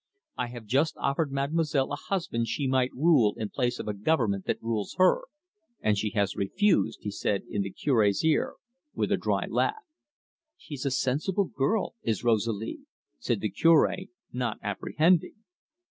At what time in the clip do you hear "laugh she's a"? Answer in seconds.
9.45-10.89